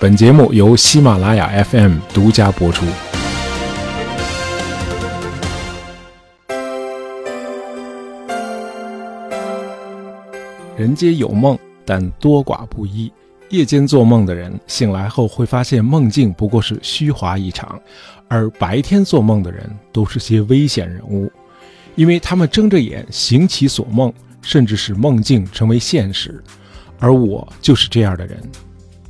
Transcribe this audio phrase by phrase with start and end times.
[0.00, 2.86] 本节目由喜马拉雅 FM 独家播出。
[10.76, 13.12] 人皆有梦，但多寡不一。
[13.48, 17.76] 夜间做梦的人，醒来后会发现梦境不过是虚华一场；
[18.28, 21.28] 而白天做梦的人，都是些危险人物，
[21.96, 24.12] 因为他们睁着眼行其所梦，
[24.42, 26.40] 甚至使梦境成为现实。
[27.00, 28.40] 而我就是这样的人。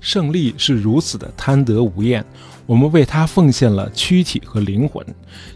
[0.01, 2.25] 胜利是如此的贪得无厌，
[2.67, 5.05] 我们为他奉献了躯体和灵魂，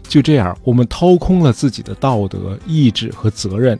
[0.07, 3.79] 就这样，我们掏空了自己的道德、意志和责任，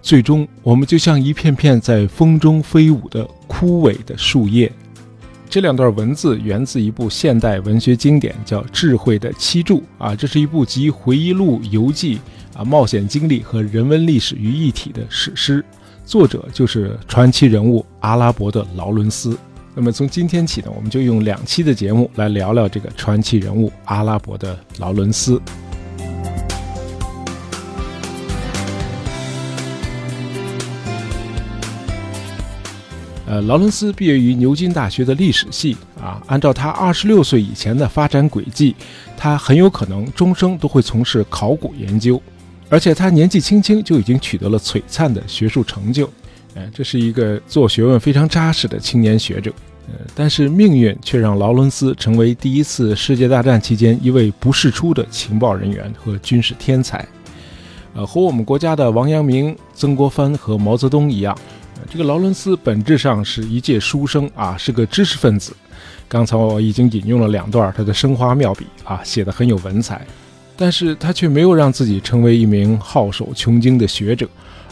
[0.00, 4.72] 最终，我们就像一片片在风中飞舞的枯萎的树叶。
[5.50, 12.20] 这两段文字源自一部现代文学经典，叫《智慧的七柱》啊，这是一部集回忆录、游记
[12.54, 15.64] 啊、冒险经历和人文历史于一体的史诗，
[16.04, 19.38] 作者就是传奇人物阿拉伯的劳伦斯。
[19.80, 25.40] 那么从今天起呢，我们就用两期的节目来聊聊这个传奇人物阿拉伯的劳伦斯。
[33.24, 36.20] 呃，劳伦斯毕业于牛津大学的历史系啊。
[36.26, 38.74] 按照他二十六岁以前的发展轨迹，
[39.16, 42.20] 他很有可能终生都会从事考古研究，
[42.68, 46.10] 而且他年纪轻轻就已经取得了璀璨的学术成就。
[46.72, 49.52] 这是一个做学问非常扎实的青年学者。
[49.88, 57.06] 呃，但是命运却让劳伦斯成为第一次世界大战期间一位不世出的情报人员和军事天才。
[57.94, 61.34] 呃，和我们国家的王阳明、曾国藩和毛泽东一样，
[61.90, 65.56] 这个劳伦斯本质上是一介书生啊，是个知识分子。
[66.06, 70.06] 刚才我已经引用了两段他的生花妙笔啊，写的很有文采，
[70.54, 74.28] 但是他却没有让自己成为一名好手穷经的学者。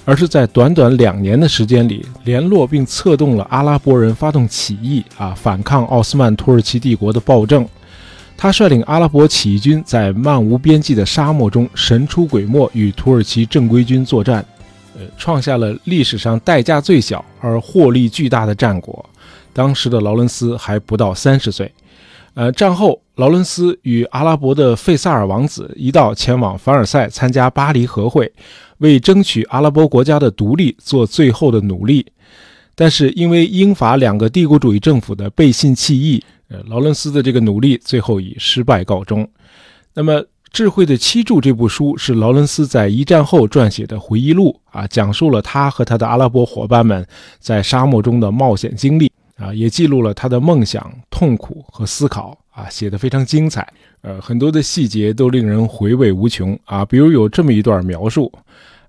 [0.07, 7.69] 而是在短短两年的时间里，联络并策动了阿拉伯人发动起义啊，反抗奥斯曼土耳其帝国的暴政。
[8.37, 14.47] 他率领阿拉伯起义军在漫无边际的沙漠中神出鬼没，与土耳其正规军作战，
[14.95, 19.05] 呃，创下了历史上代价最小而获利巨大的战果。
[19.53, 21.69] 当时的劳伦斯还不到三十岁。
[22.37, 28.31] 呃，战后，劳伦斯与阿拉伯的费萨尔王子一道前往凡尔赛参加巴黎和会。
[28.81, 32.05] 为争取阿拉伯国家的独立做最后的努力，
[32.75, 39.27] 但是因为英法两个帝国主义政府的背信弃义，呃，劳伦斯的这个努力最后以失败告终。
[39.95, 40.21] 那么，
[40.53, 47.07] 《智慧的七柱》这部书是劳伦斯在一战后撰写的回忆录啊，讲述了他和他的阿拉伯伙伴们
[47.41, 53.67] 在沙漠中的冒险经历啊，也记录了他的梦想、痛苦和思考啊，写得非常精彩。
[54.01, 58.33] 呃，很多的细节都令人回味无穷啊，比如有这么一段描述。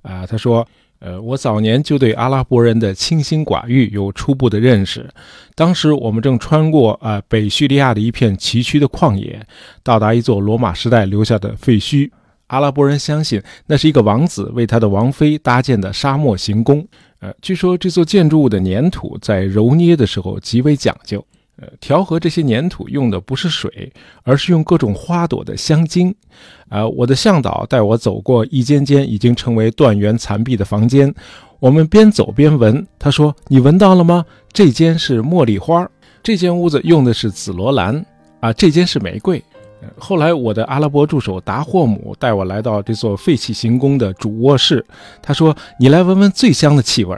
[0.03, 0.65] 啊，他说，
[0.99, 5.09] 呃，我早年就对阿拉伯人的清心寡欲有初步的认识。
[5.53, 9.45] 当时我们正穿过啊北叙利亚的一片崎岖的旷野，
[9.83, 12.09] 到达一座罗马时代留下的废墟。
[12.47, 16.85] 阿拉伯人相信那是一个王子为他的王妃搭建的沙漠行宫。
[17.19, 21.23] 呃，据说这座建筑物的粘土在揉捏的时候极为讲究。
[21.59, 23.91] 呃，调和这些粘土用的不是水，
[24.21, 26.13] 而是用各种花朵的香精。
[26.69, 31.11] 啊，我的向导带我走过一间间已经成为断垣残壁的房间，
[31.59, 32.85] 我们边走边闻。
[32.99, 34.23] 他说：“你闻到了吗？
[34.53, 35.89] 这间是茉莉花，
[36.21, 38.05] 这间屋子用的是紫罗兰，
[38.39, 39.43] 啊，这间是玫瑰。”
[39.97, 44.85] 后来，我的阿拉伯助手达霍姆带我来到这座废弃行宫的主卧室，
[45.21, 47.15] 他说：“你来闻闻最香的气味。”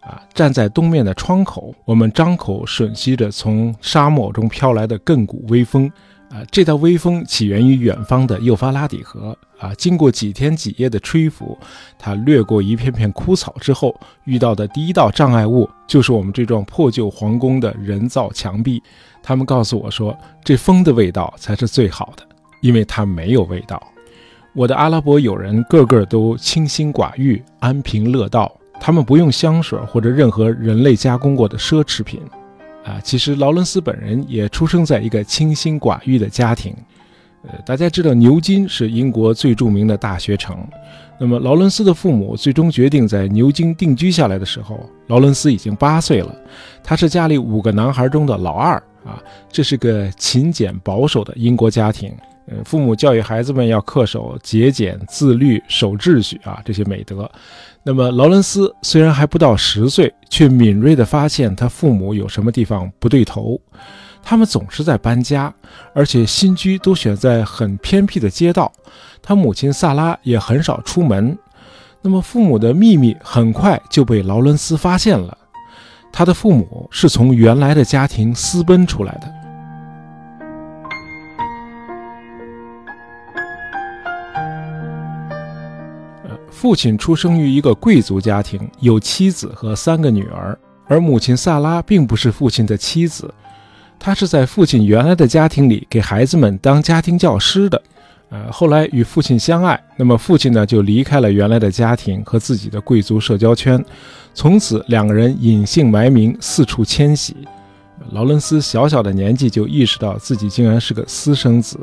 [0.00, 5.90] 啊，站在东面的窗口，我们张口吮吸着从沙漠中飘来的亘古微风。
[6.30, 9.36] 啊，这道微风起源于远方的幼发拉底河。
[9.58, 11.56] 啊，经过几天几夜的吹拂，
[11.98, 18.82] 它掠过一片片枯草之后，遇到的第一道障碍物就是我们这幢破旧皇宫的人造墙壁。
[19.22, 22.22] 他们告诉我说，这风的味道才是最好的，
[22.60, 23.82] 因为它没有味道。
[24.52, 28.52] 我的阿拉伯友人个个都清心寡欲，安贫乐道。
[28.78, 32.20] 他们不用香水或者任何人类加工过的奢侈品，
[32.86, 36.72] 啊，其实劳伦斯本人也出生在一个清心寡欲的家庭。
[37.42, 40.66] 呃，大家知道牛津是英国最著名的大学城，
[41.18, 44.78] 那么劳伦斯的父母最终决定在牛津定居下来的时候，
[45.08, 46.34] 劳伦斯已经八岁了。
[46.82, 48.74] 他是家里五个男孩中的老二，
[49.04, 52.12] 啊，这是个勤俭保守的英国家庭。
[52.48, 57.28] 呃，父母教育孩子们要恪守节俭、自律、守秩序啊这些美德。
[57.88, 63.60] 那么劳伦斯虽然还不到十岁，却敏锐地发现他父母有什么地方不对头。
[64.24, 65.54] 他们总是在搬家，
[65.94, 68.72] 而且新居都选在很偏僻的街道。
[69.22, 71.38] 他母亲萨拉也很少出门。
[72.02, 75.38] 那么父母的秘密很快就被劳伦斯发现了。
[76.12, 79.45] 他的父母是从原来的家庭私奔出来的。
[86.66, 90.58] 父亲出生于一个贵族家庭，有妻子和三个女儿，
[90.88, 93.32] 而母亲萨拉并不是父亲的妻子，
[94.00, 97.80] 她是在父亲原来的家庭里给孩子们当家庭教师的。
[98.30, 103.80] 呃，后来与父亲相爱，那么父亲呢就离开了原来的家庭和自己的贵族社交圈，
[104.34, 107.36] 从此两个人隐姓埋名，四处迁徙。
[108.10, 111.78] 劳伦斯小小的年纪就意识到自己竟然是个私生子。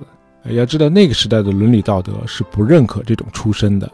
[0.49, 3.89] 要知道那个时代的伦理道德是不认可这种出身的。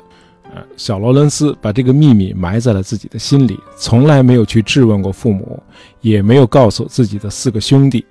[0.77, 5.61] 小劳伦斯把这个秘密埋在了自己的心里，从来没有去质问过父母，
[6.01, 8.06] 也没有告诉自己的四个兄弟。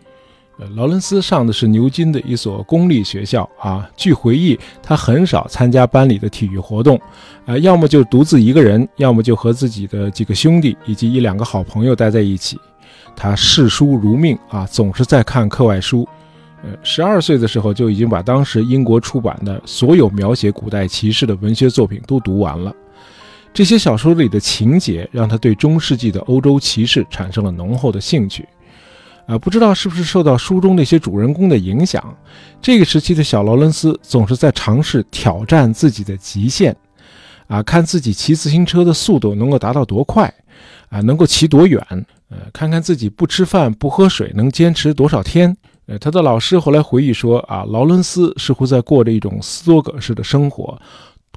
[0.59, 3.89] 呃，劳伦斯上的是牛津的一所公立学校啊。
[3.97, 7.01] 据回忆，他很少参加班里的体育活动，
[7.47, 12.59] 啊，要么就独自一个人，要么就和自己的几个兄弟以及一两个好朋友待在一起。
[13.15, 16.09] 他视书如命啊，总是在看课外书。
[16.65, 22.75] 呃，十二岁的时候就已经把当时英国出版的所有描写古代骑士的文学作品都读完了。
[23.55, 28.47] 这些小说里的情节让他对中世纪的欧洲骑士产生了浓厚的兴趣。
[29.27, 32.17] 啊，不知道是不是受到书中那些主人公的影响，
[32.63, 36.75] 这个时期的小劳伦斯总是在尝试挑战自己的极限。
[37.47, 40.33] 啊，看自己骑自行车的速度能够达到多快，
[40.91, 41.83] 啊，能够骑多远。
[42.31, 45.57] 呃，看看自己不吃饭不喝水能坚持多少天。
[45.89, 50.79] 呃，他的老师后来回忆说，啊，劳伦斯似乎在过着一种斯多葛式的生活，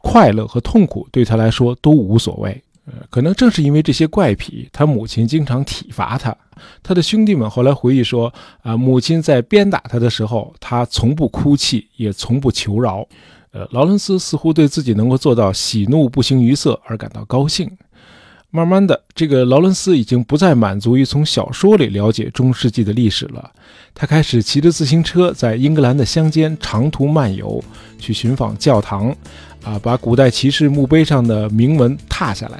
[0.01, 2.61] 快乐和痛苦对他来说都无所谓。
[2.85, 6.35] 呃，可能正是因为这些怪癖，他母亲经常体罚他。
[6.83, 13.07] 他的兄弟们后来回忆说，啊，母亲在鞭打他的时候，他从不哭泣，也从不求饶。
[13.51, 17.71] 呃，劳伦斯似乎对自己能够做到喜怒不形于色而感到高兴。
[18.53, 23.49] 慢慢的，这个劳伦斯已经不再满足于从小说里了解中世纪的历史了。
[23.95, 27.63] 他开始骑着自行车在英格兰的乡间长途漫游，
[27.97, 29.09] 去寻访教堂，
[29.63, 32.57] 啊，把古代骑士墓碑上的铭文踏下来，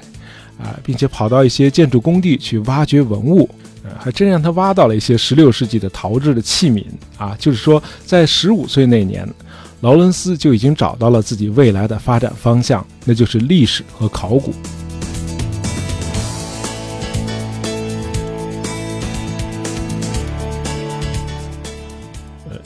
[0.65, 3.49] 啊，并且跑到一些建筑工地去挖掘文物，
[3.99, 6.85] 还真让他挖到了一些16世纪的陶制的器皿，
[7.17, 9.27] 啊，就是说，在15岁那年，
[9.81, 14.53] 劳伦斯就已经找到了自己未来的发展方向，那就是历史和考古。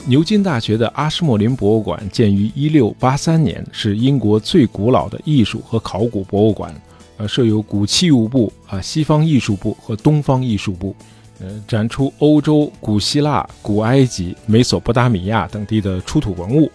[0.08, 6.72] 牛津大学的阿什莫林博物馆建于1683年，是英国最古老的艺术和考古博物馆。
[7.16, 10.94] 呃，设有古器物部、啊西方艺术部和东方艺术部，
[11.40, 16.70] 呃，展出欧洲、古希腊、古埃及、美索不达米亚等地的出土文物，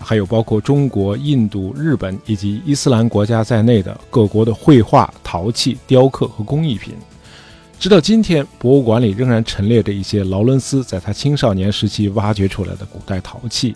[0.00, 6.94] 还有包括中国、印度、日本以及伊斯兰国家在内的各国的绘画、陶器、雕刻和工艺品。
[7.82, 13.74] 直到今天，博物馆里仍然陈列着一些劳伦斯在他青少年时期挖掘出来的古代陶器。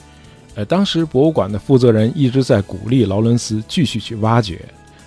[0.55, 4.65] 呃，当时博物馆的负责人一直在鼓励劳伦斯继续去挖掘。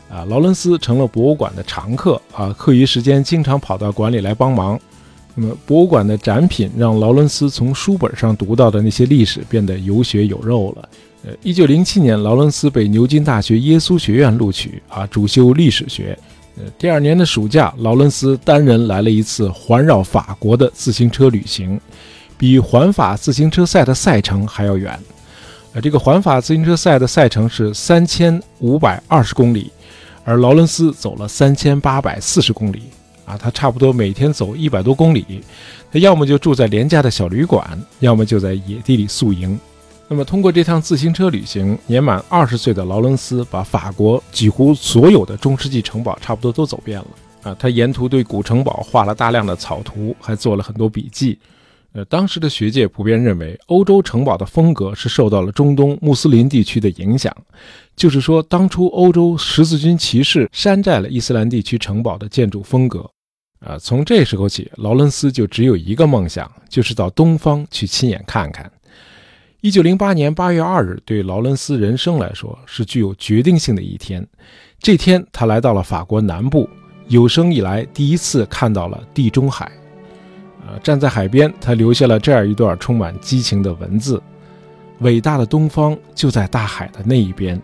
[0.10, 4.78] 啊，劳伦斯成了博物馆的常客啊，课余时间经常跑到馆里来帮忙。
[5.34, 10.90] 那么，博物馆的展品让劳伦斯从书本上读到的那些历史变得有血有肉了。
[11.24, 16.20] 呃，一九零七年，劳伦斯被牛津大学耶稣学院录取啊，主修历史学。
[16.78, 21.80] 第二年的暑假，劳伦斯单人来了一次环绕法国的自行车旅行，
[22.38, 24.98] 比环法自行车赛的赛程还要远。
[25.74, 29.72] 呃，这个环法自行车赛的赛程是三千五百二十公里，
[30.24, 32.84] 而劳伦斯走了三千八百四十公里。
[33.26, 35.44] 啊，他差不多每天走一百多公里，
[35.92, 39.60] 他要么就住在廉价的小旅馆，要么就在野地里宿营。
[40.12, 47.08] 那么，通过这趟自行车旅行，年满二十岁的劳伦斯把法国几乎所有的中世纪城堡差不多都走遍了。
[47.44, 51.38] 啊，他沿途对古城堡画了大量的草图，还做了很多笔记。
[51.94, 57.32] 呃，当时的学界普遍认为，欧洲城堡的风格是受到了中东穆斯林地区的影响，
[57.96, 63.08] 就是说，当初欧洲十字军骑士山寨了伊斯兰地区城堡的建筑风格。
[63.60, 68.72] 啊，从这时候起，劳伦斯就只有一个梦想，就是到东方去亲眼看看。
[69.62, 74.26] 一九零八年八月二日，对劳伦斯人生来说是具有决定性的一天。
[74.80, 76.70] 这天，他来到了法国南部，
[77.10, 79.70] 有生以来第一次看到了地中海。
[80.66, 84.22] 呃，站在海边，他留下了这样一段充满激情的文字
[85.00, 87.62] ：“伟大的东方就在大海的那一边，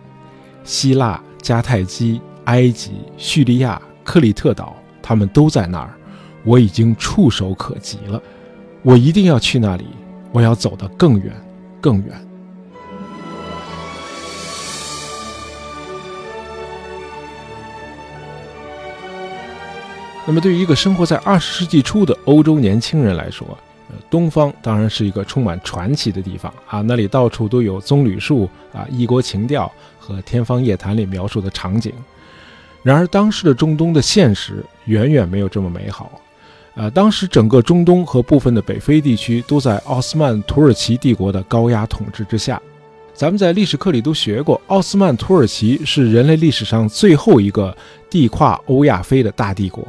[0.65, 5.93] 希腊、迦太基、埃及、叙利亚、克里特岛，他们都在那儿。
[6.43, 8.21] 我已经触手可及了，
[8.81, 9.85] 我一定要去那里，
[10.33, 11.33] 我要走得更远。”
[11.85, 12.27] 更远。
[20.25, 23.47] 那么，对于一个生活在二十世纪初的欧洲年轻人来说，
[23.89, 26.81] 呃，东方当然是一个充满传奇的地方啊！
[26.81, 31.93] 那里到处都有棕榈树啊，异国情调和《天方夜谭》里描述的场景。
[32.81, 36.19] 然而，当时的中东的现实远远没有这么美好。
[36.75, 42.61] 呃，当时整个中东和部分的北非地区都在奥斯曼土耳其帝国的高压统治之下。
[43.13, 47.75] 咱们在历史课里都学过，奥斯曼土耳其是人类历史上最后一个
[48.09, 49.87] 地跨欧亚非的大帝国。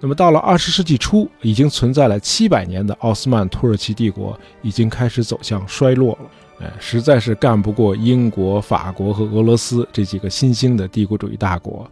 [0.00, 6.66] 那么到了二十世纪初，已经存在了七百年的奥斯曼土耳其帝国已经开始走向衰落了。
[6.66, 11.88] 哎，实在是干不过英国、法国和俄罗斯这几个新兴的帝国主义大国。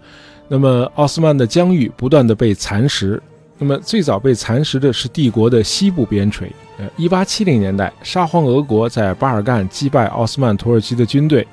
[0.49, 3.23] 那么奥斯曼的疆域不断的被蚕食。
[3.59, 6.51] 那么最早被蚕食的是帝国的西部边陲。
[6.79, 11.47] 呃，一八七零年代，沙皇俄国在巴尔干击败奥斯曼土耳其的军队，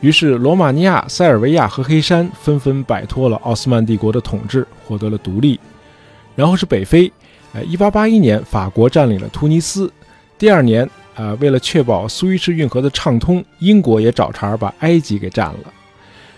[0.00, 5.58] 于是罗马尼亚、塞尔维亚和黑山纷纷摆脱了奥斯曼帝国的统治，获得了独立。
[6.36, 7.12] 然后是北非。
[7.54, 9.92] 呃，一八八一年，法国占领了突尼斯。
[10.38, 15.58] 第二年，啊，为了确保苏伊士运河的畅通，英国也找茬把埃及给占了。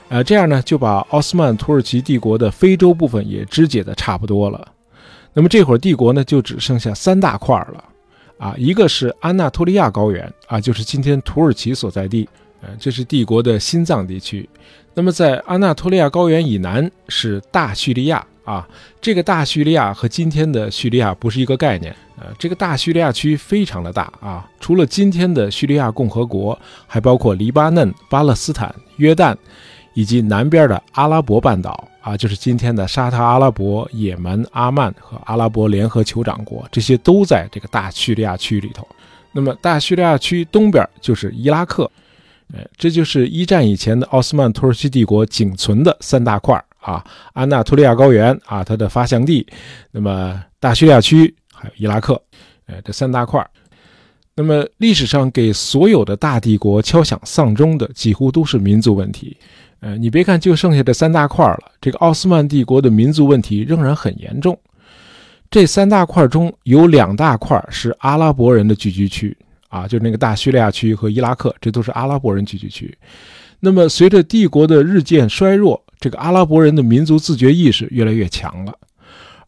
[0.08, 4.66] 呃，这样呢，就把奥斯曼土耳其帝国的非洲部分也肢解的差不多了。
[5.34, 7.84] 那么这会儿帝国呢，就只剩下三大块了，
[8.38, 12.28] 啊，一个是安纳托利亚高原，啊，就是今天土耳其所在地，
[12.62, 14.48] 呃，这是帝国的心脏地区。
[14.94, 18.64] 那么在安纳托利亚高原以南是大叙利亚，啊，
[19.00, 29.36] 这个大叙利亚和今天的叙利亚不是一个概念，呃，这个大叙利亚区非常的大啊，除了今天的叙利亚共和国，还包括黎巴嫩、巴勒斯坦、约旦。
[29.94, 38.86] 以及南边的阿拉伯半岛啊，就是今天的沙特阿拉伯、也门、阿曼和阿拉伯联合酋长国，这些都在这个大叙利亚区里头。
[39.32, 41.90] 那么大叙利亚区东边就是伊拉克，
[42.54, 49.44] 哎，这就是一战以前的奥斯曼土耳其帝国仅存的三大块啊：安纳托利亚高原啊，它的发祥地；
[49.90, 52.20] 那么大叙利亚区，还有伊拉克，
[52.66, 53.44] 哎，这三大块。
[54.36, 59.36] 那么历史上给所有的大帝国敲响丧钟的，几乎都是民族问题。
[59.84, 64.58] 呃，你别看就剩下这三大块了，这个奥斯曼帝国的民族问题仍然很严重。
[65.50, 69.36] 这三大块中有两大块是阿拉伯人的聚居区
[69.68, 72.96] 啊，就是那个大叙利亚区和伊拉克，这都是阿拉伯人聚居区。
[73.60, 78.72] 那么随着帝国的日渐衰弱，这个阿拉伯人的民族自觉意识越来越强了。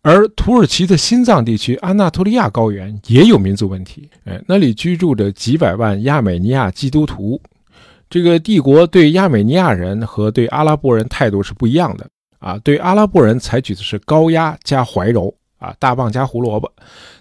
[0.02, 7.40] 而土耳其的心脏地区安纳托利亚高原也有民族问题，哎，那里居住着几百万亚美尼亚基督徒。
[8.08, 12.08] 这个帝国对亚美尼亚人和对阿拉伯人态度是不一样的
[12.38, 16.72] 啊，对阿拉伯人采取的是高压加怀柔啊，大棒加胡萝卜。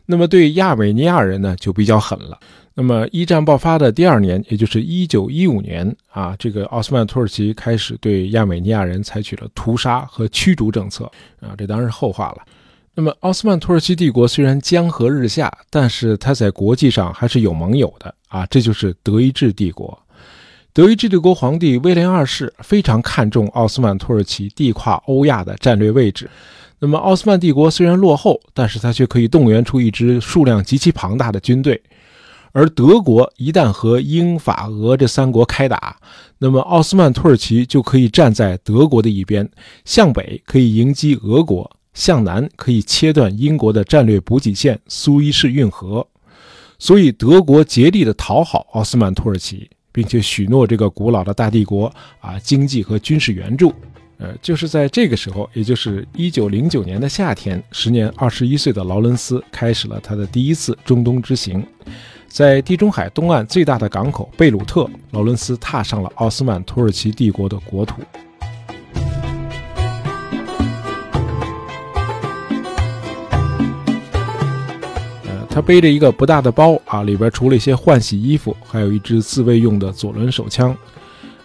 [0.05, 2.37] 那么对亚美尼亚人呢，就比较狠了。
[2.77, 11.05] 那么一战爆发的第二年，也就是一九一五年啊，这个奥斯曼土耳其开始对亚美尼亚人采取了屠杀和驱逐政策
[11.39, 12.43] 啊，这当然是后话了。
[12.93, 19.97] 那么奥斯曼土耳其帝国虽然江河日下，但是它在国际上还是有盟友的啊，这就是德意志帝国。
[20.75, 26.29] 德意志帝国皇帝威廉二世非常看重奥斯曼土耳其地跨欧亚的战略位置。
[26.79, 31.81] 那么，奥斯曼帝国虽然落后，但是他却可以动员出一支数量极其庞大的军队。
[32.51, 35.95] 而德国一旦和英法俄这三国开打，
[36.39, 39.49] 那么奥斯曼土耳其就可以站在德国的一边，
[39.85, 46.05] 向北可以迎击俄国，向南可以切断英国的战略补给线苏伊士运河。
[46.77, 49.69] 所以，德国竭力的讨好奥斯曼土耳其。
[49.95, 53.73] 并且许诺这个古老的大帝国啊经济和军事援助，
[54.17, 61.65] 呃，就是在这个时候，也就是一九零九年的夏天，时年二十一岁的劳伦斯开始了他的第一次中东之行，
[62.27, 68.01] 在地中海东岸最大的港口贝鲁特，劳伦斯踏上了奥斯曼土耳其帝国的国土。
[75.55, 80.75] 他背着一个不大的包啊，里边除了一些换洗衣服，还有一支自卫用的左轮手枪。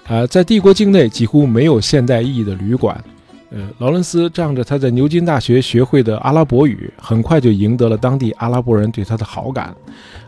[0.09, 3.01] 呃，在帝国境内几乎没有现代意义的旅馆。
[3.51, 9.73] 呃，劳伦斯仗着他在牛津大学学会的阿拉伯语，很快就赢得了当地阿拉伯人对他的好感。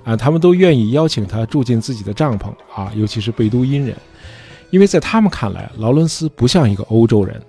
[0.04, 3.96] 啊，他们都愿意邀请他住进自己的帐篷啊，尤其是贝都因人，
[4.70, 7.42] 因为在他们看来，劳伦斯不像一个欧洲人，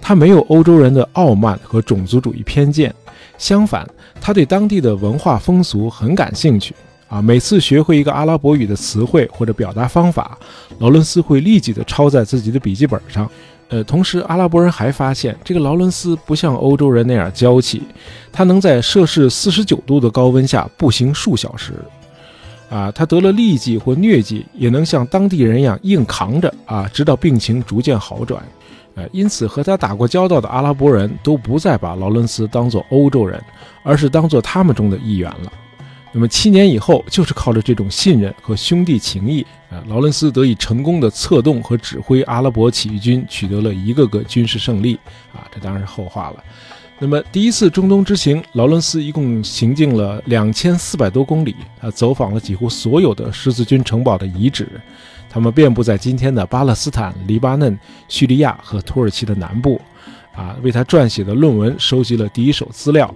[0.00, 2.94] 他没有欧洲人的傲慢和种族主义偏见。
[3.36, 3.88] 相反，
[4.20, 6.74] 他对当地的文化风俗很感兴趣
[7.08, 7.20] 啊！
[7.20, 10.38] 每次学会一个阿拉伯语的词汇或者表达方法，
[10.78, 13.30] 劳伦斯会立即的抄在自己的笔记本上。
[13.68, 17.82] 呃，同时阿拉伯人还发现，这个劳伦斯不像欧洲人那样娇气，
[18.30, 21.72] 他能在摄氏四十九度的高温下步行数小时。
[22.70, 28.42] 啊，他得了痢疾或疟疾，也能像当地人一样硬扛着啊，直到病情逐渐好转。
[28.94, 33.42] 呃，因此和他打过交道的阿拉伯人都不再把劳伦斯当作欧洲人，
[33.82, 35.52] 而是当作他们中的一员了。
[36.12, 44.94] 那么七年以后，就是靠着这种信任和兄弟情谊啊，劳伦斯得以成功的策动和指挥阿拉伯起义军，取得了一个个军事胜利
[45.32, 46.36] 啊，这当然是后话了。
[47.00, 54.80] 那么第一次中东之行，劳伦斯一共行进了两千四百多公里，他走访了几乎所有的十字军城堡的遗址，
[55.34, 57.76] 他们遍布在今天的巴勒斯坦、黎巴嫩、
[58.06, 59.80] 叙利亚和土耳其的南部。
[60.32, 63.12] 啊，为他撰写的论文收集了第一手资料。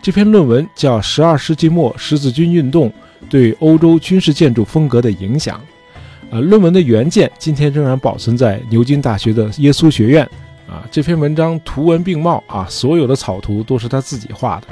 [0.00, 2.90] 这篇论文叫《十二世纪末十字军运动
[3.28, 5.58] 对欧洲军事建筑风格的影响》。
[6.30, 10.26] 呃，论文的原件今天仍然保存在牛津大学的耶稣学院。
[10.68, 14.66] 啊，这篇文章图文并茂啊，所有的草图都是他自己画的。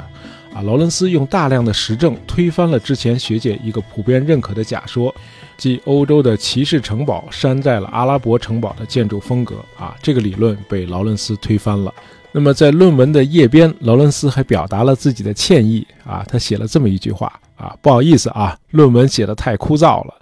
[0.53, 5.13] 啊，劳伦斯用大量的实证推翻了之前学界一个普遍认可的假说，
[5.57, 9.55] 即欧洲的骑士城堡山寨了阿拉伯城堡的建筑风格。
[9.77, 11.93] 啊，这个理论被劳伦斯推翻了。
[12.31, 20.13] 那么，在论文的页边，劳伦斯还表达了自己的歉意啊，他写了这么一句话啊：“不好意思啊，论文写得太枯燥了。”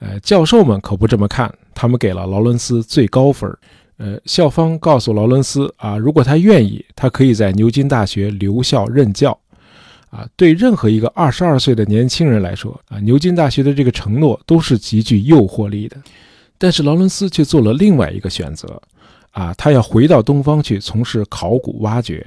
[0.00, 3.50] 呃，教授们可不这么看，他们给了劳伦斯最高分。
[3.98, 9.38] 呃，校方告诉劳伦斯啊，如果他愿意，他可以在牛津大学留校任教。
[10.10, 15.96] 啊，对任何一个二十二岁的年轻人来说，啊，牛津大学的这个承诺都是极具诱惑力的。
[16.56, 18.80] 但是劳伦斯却做了另外一个选择。
[19.32, 22.26] 啊，他要回到东方去从事考古挖掘。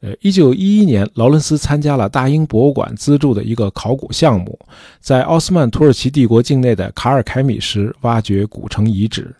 [0.00, 4.58] 呃，一九一一年，劳伦斯参加了大英博物馆资助的一个考古项目，
[5.00, 9.34] 在奥斯曼土耳其帝国境内的卡尔凯米什挖掘古城遗址。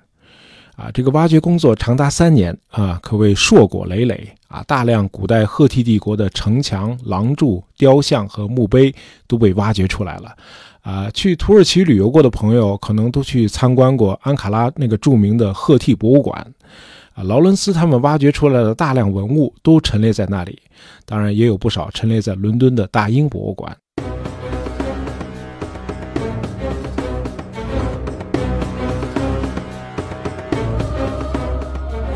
[0.76, 4.62] 啊，这个挖掘工作长达三年啊，可谓硕果累累啊！
[4.66, 8.93] 大量古代赫梯帝国的城墙、廊柱、雕像和墓碑
[9.28, 10.37] 都被挖掘出来了。
[10.83, 16.45] 啊，去土耳其旅游过的朋友可能都去参观过安卡拉那个著名的赫梯博物馆。
[17.14, 20.59] 啊，劳伦斯他们挖掘出来的大量文物都陈列在那里，
[21.07, 23.76] 当然也有不少陈列在伦敦的大英博物馆。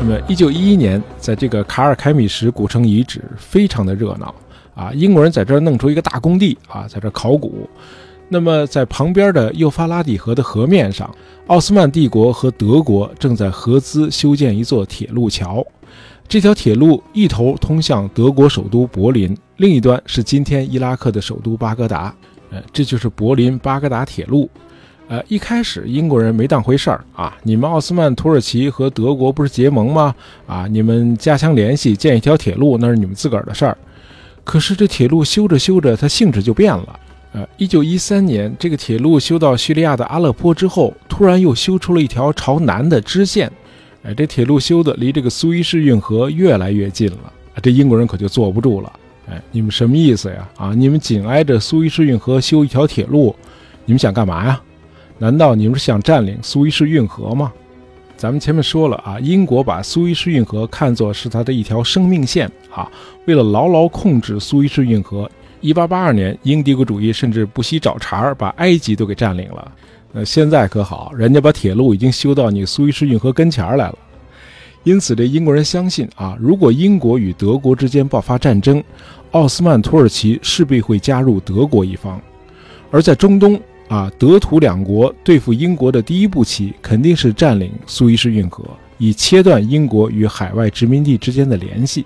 [0.01, 4.33] 那么，一九一一年，在这个卡尔凯米什古城遗址非常的热闹
[4.73, 7.69] 啊，英国人在这儿弄出一个大工地啊，在这考古。
[8.29, 11.13] 那么，在旁边的幼发拉底河的河面上，
[11.47, 15.65] 奥斯曼帝国和德国正在合资修建一座铁路桥。
[16.29, 22.15] 这条铁路一头通向德国首都柏林，另一端是今天伊拉克的首都巴格达。
[22.51, 24.49] 呃，这就是柏林巴格达铁路。
[25.09, 30.13] 呃，一开始英国人没当回事儿啊，你们奥斯曼土耳其和德国不是结盟吗？
[30.45, 33.75] 啊，你们加强联系，建一条铁路，那是你们自个儿的事儿。
[34.43, 36.99] 可是这铁路修着修着，它性质就变了。
[37.33, 43.51] 呃，一九一三年，这个铁路修到叙利亚的阿勒颇之后，突然又修出了一条朝南的支线。
[44.03, 47.33] 哎，这铁路修的离这个苏伊士运河越来越近了。
[47.63, 48.93] 这英国人可就坐不住了。
[49.27, 50.47] 哎，你们什么意思呀？
[50.55, 53.35] 啊，你们紧挨着苏伊士运河修一条铁路，
[53.85, 54.61] 你们想干嘛呀？
[55.19, 57.51] 难道你们是想占领苏伊士运河吗？
[58.15, 62.89] 咱们前面说了啊，英国把苏伊士运河看作是它的一条生命线啊，
[63.25, 65.29] 为了牢牢控制苏伊士运河。
[65.61, 69.69] 一八八二年，英帝国主义甚至不惜找茬儿，把埃及都给占领了。
[70.13, 73.97] 那现在可好，人家把铁路已经修到你苏伊士运河跟前儿来了。
[74.83, 78.81] 因此，这英国人相信啊，如果英国与德国之间爆发战争，
[79.31, 82.19] 奥斯曼土耳其势必会加入德国一方。
[82.89, 88.63] 而在中东啊，德土两国对付英国的第一步棋肯定是占领苏伊士运河，
[88.99, 92.05] 以切断英国与海外殖民地之间的联系。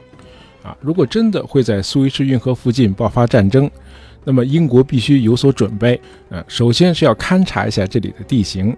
[0.63, 3.69] 啊，如果真的会在苏伊士运河附近爆发战争，
[4.23, 5.99] 那么英国必须有所准备。
[6.29, 8.73] 呃，首先是要勘察一下这里的地形。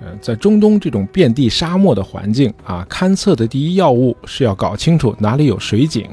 [0.00, 6.08] 呃，在中东这种遍地沙漠的环境啊，勘测的第一要务是要搞清楚哪里有水井，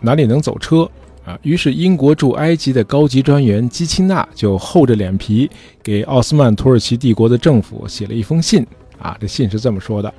[0.00, 0.88] 哪里能走车。
[1.24, 5.50] 啊，于是英国驻埃及的高级专员基钦纳就厚着脸皮
[5.82, 8.66] 给奥斯曼土耳其帝国的政府写了一封信。
[8.98, 10.12] 啊，这信是这么说的。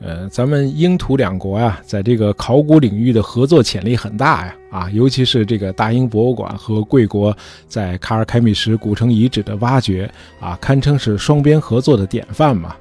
[0.00, 12.76] 呃，咱们英土两国呀，在这个考古领域的合作潜力很大呀，啊，尤其是这个大英博物馆和贵国在卡尔凯米什古城遗址的挖掘啊，堪称是双边合作的典范嘛。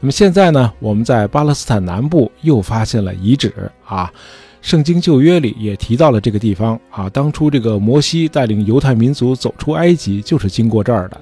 [0.00, 4.12] 那么现在呢，我们在巴勒斯坦南部又发现了遗址啊，
[4.60, 11.20] 圣经旧约里也提到了这个地方啊，当初这个摩西带领犹太民族走出埃及就是经过这儿的。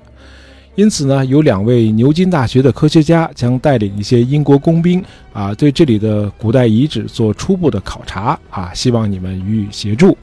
[0.74, 10.16] 因此呢，有两位牛津大学的科学家将带领一些英国工兵啊，对这里的古代遗址做初步的考察啊，希望你们予以协助。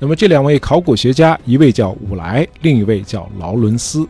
[0.00, 4.04] 那么这两位考古学家，一位叫伍莱，另一位叫劳伦斯。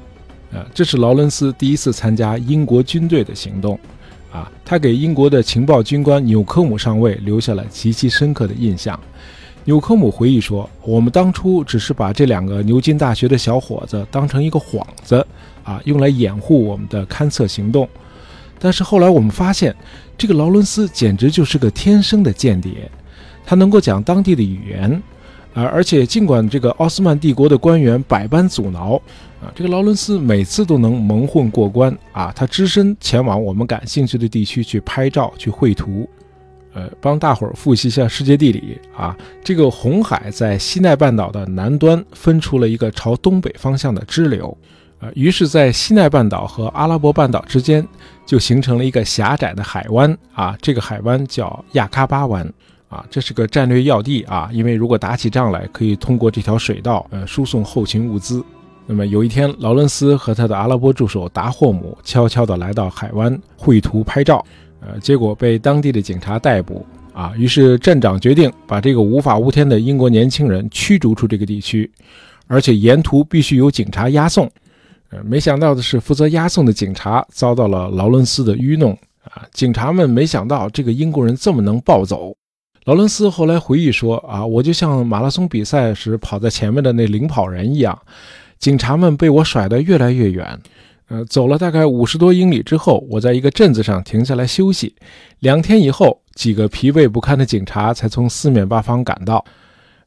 [0.50, 3.78] 呃，这是劳伦斯第一次参加英国军队的行动，
[4.32, 8.98] 啊，他给英国的情报军官纽科姆上尉留下了极其深刻的印象。
[9.64, 15.24] 纽科姆回忆说：“我们当初只是把这两个牛津大学的小伙子当成一个幌子，
[15.62, 17.88] 啊，用来掩护我们的勘测行动。
[18.58, 19.72] 但是后来我们发现，
[20.16, 22.90] 这个劳伦斯简直就是个天生的间谍，
[23.44, 24.90] 他能够讲当地的语言，
[25.54, 29.00] 啊，而且尽管这个奥斯曼帝国的官员百般阻挠，
[29.42, 36.08] 啊，这个劳伦斯每次都能蒙混过关，啊，他只身前往我们感兴趣的地区去拍照、去绘图。”
[36.74, 39.14] 呃，帮大伙儿复习一下世界地理啊。
[39.44, 44.56] 这个红海在西奈半岛的南端分出了一个朝东北方向的支流，
[44.98, 47.86] 呃，于是，在西奈半岛和阿拉伯半岛之间
[48.24, 50.56] 就形成了一个狭窄的海湾啊。
[50.62, 52.50] 这个海湾叫亚喀巴湾
[52.88, 58.42] 啊，这是个战略要地啊，因为如果打起仗来，可以通过这条水道呃输送后勤物资。
[58.86, 64.44] 那么有一天，劳伦斯和他的阿拉伯助手达霍姆悄悄地来到海湾绘图拍照。
[64.80, 67.32] 呃，结果被当地的警察逮捕啊！
[67.36, 71.88] 于是镇长决定把这个无法无天的英国年轻人驱逐出这个地区，
[72.48, 74.50] 而且沿途必须有警察押送。
[75.10, 78.92] 呃，没想到的是，负责押送的警察遭到了劳伦斯的愚弄
[79.22, 79.46] 啊！
[79.52, 82.34] 警察们没想到这个英国人这么能暴走。
[82.86, 87.96] 劳伦斯后来回忆说：“啊，我就像马拉松比赛时跑在前面的那领跑人一样，
[88.62, 90.56] 警察们被我甩得越来越远。”
[91.10, 94.94] 呃，走了大概五十多英里之后，我在一个镇子上停下来休息。
[95.40, 99.44] 两天以后，几个疲惫不堪的警察才从四面八方赶到。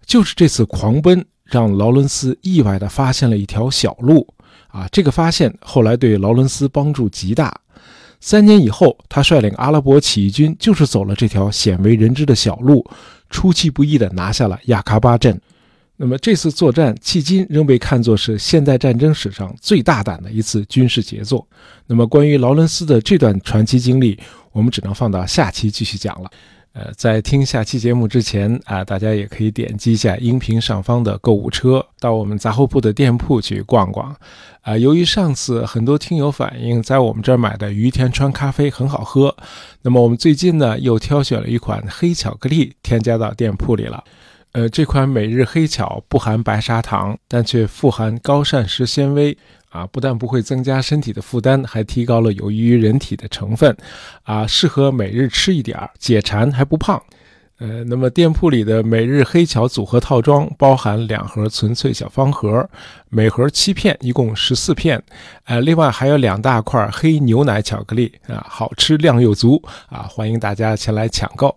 [0.06, 4.26] 就是这次狂奔，让劳伦斯意外地发现了一条小路。
[4.70, 7.54] 啊，这个发现后来对劳伦斯帮助极大。
[8.22, 12.84] 三年以后，他率领阿拉伯起义军，就是走了这条鲜为人知的小路，
[13.30, 15.40] 出其不意地拿下了亚喀巴镇。
[15.98, 21.48] 那么这次作战迄今仍被看作是现代战争史上最大胆的一次军事杰作。
[21.88, 24.20] 那么关于劳伦斯的这段传奇经历，
[24.52, 26.30] 我们只能放到下期继续讲了。
[26.74, 34.14] 呃，在听下期节目之前啊，大家也可以点击一下音频上方的购物车，到我们杂货铺的店铺去逛逛。
[34.60, 39.34] 啊，由于上次很多听友反映在我们这儿买的于田川咖啡很好喝，
[39.84, 44.04] 那么我们最近呢又挑选了一款黑巧克力添加到店铺里了。
[44.56, 49.38] 呃，这款每日黑巧不含白砂糖，但却富含高膳食纤维
[49.68, 53.76] 啊，不但不会增加身体的负担，还提高了有益于人体的成分，
[54.24, 57.04] 啊，适合每日吃一点儿，解馋还不胖。
[57.58, 62.70] 呃，那么店铺里的每日黑巧组合套装包含两盒纯粹小方盒，
[63.10, 65.04] 每盒七片，一共十四片。
[65.44, 71.54] 呃，另外还有两大块黑牛奶巧克力啊，好吃量又足啊，欢迎大家前来抢购。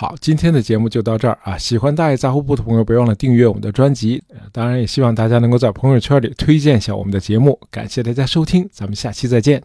[0.00, 1.58] 好，今天的节目就到这儿啊！
[1.58, 4.22] 喜欢大爷杂货铺的朋友，别忘了订阅我们的专辑。
[4.52, 7.58] 当然，也希望大家能够在朋友圈里推荐一下我们的节目。
[7.68, 9.60] 感谢大家收听，咱们下期再见。